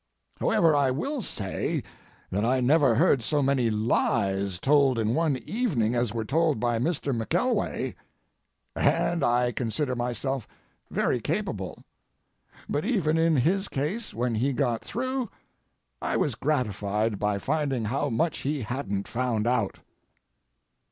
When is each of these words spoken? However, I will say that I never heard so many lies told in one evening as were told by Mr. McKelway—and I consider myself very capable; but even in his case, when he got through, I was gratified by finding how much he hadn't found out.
However, 0.39 0.75
I 0.75 0.89
will 0.89 1.21
say 1.21 1.83
that 2.31 2.43
I 2.43 2.59
never 2.59 2.95
heard 2.95 3.21
so 3.21 3.43
many 3.43 3.69
lies 3.69 4.57
told 4.57 4.97
in 4.97 5.13
one 5.13 5.37
evening 5.45 5.93
as 5.93 6.11
were 6.11 6.25
told 6.25 6.59
by 6.59 6.79
Mr. 6.79 7.15
McKelway—and 7.15 9.23
I 9.23 9.51
consider 9.51 9.95
myself 9.95 10.47
very 10.89 11.19
capable; 11.21 11.83
but 12.67 12.83
even 12.83 13.19
in 13.19 13.35
his 13.35 13.67
case, 13.67 14.11
when 14.11 14.33
he 14.33 14.53
got 14.53 14.83
through, 14.83 15.29
I 16.01 16.17
was 16.17 16.33
gratified 16.33 17.19
by 17.19 17.37
finding 17.37 17.85
how 17.85 18.09
much 18.09 18.39
he 18.39 18.63
hadn't 18.63 19.07
found 19.07 19.45
out. 19.45 19.77